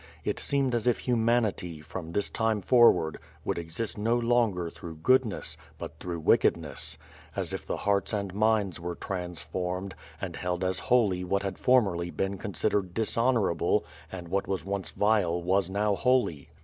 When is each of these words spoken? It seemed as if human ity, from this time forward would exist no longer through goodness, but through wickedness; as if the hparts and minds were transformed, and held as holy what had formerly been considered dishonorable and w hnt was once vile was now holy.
It 0.23 0.39
seemed 0.39 0.73
as 0.73 0.87
if 0.87 0.97
human 0.97 1.45
ity, 1.45 1.79
from 1.79 2.11
this 2.13 2.27
time 2.27 2.63
forward 2.63 3.19
would 3.45 3.59
exist 3.59 3.99
no 3.99 4.17
longer 4.17 4.71
through 4.71 4.95
goodness, 4.95 5.57
but 5.77 5.99
through 5.99 6.21
wickedness; 6.21 6.97
as 7.35 7.53
if 7.53 7.67
the 7.67 7.77
hparts 7.77 8.11
and 8.11 8.33
minds 8.33 8.79
were 8.79 8.95
transformed, 8.95 9.93
and 10.19 10.35
held 10.37 10.63
as 10.63 10.79
holy 10.79 11.23
what 11.23 11.43
had 11.43 11.59
formerly 11.59 12.09
been 12.09 12.39
considered 12.39 12.95
dishonorable 12.95 13.85
and 14.11 14.25
w 14.25 14.41
hnt 14.41 14.47
was 14.47 14.65
once 14.65 14.89
vile 14.89 15.39
was 15.39 15.69
now 15.69 15.93
holy. 15.93 16.49